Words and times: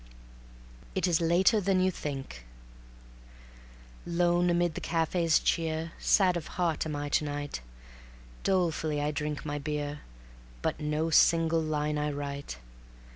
It 0.95 1.05
Is 1.05 1.21
Later 1.21 1.61
Than 1.61 1.79
You 1.79 1.91
Think 1.91 2.43
Lone 4.03 4.49
amid 4.49 4.73
the 4.73 4.81
cafe's 4.81 5.37
cheer, 5.39 5.91
Sad 5.99 6.35
of 6.35 6.47
heart 6.57 6.87
am 6.87 6.95
I 6.95 7.07
to 7.09 7.23
night; 7.23 7.61
Dolefully 8.41 8.99
I 8.99 9.11
drink 9.11 9.45
my 9.45 9.59
beer, 9.59 9.99
But 10.63 10.79
no 10.79 11.11
single 11.11 11.61
line 11.61 11.99
I 11.99 12.09
write. 12.11 12.57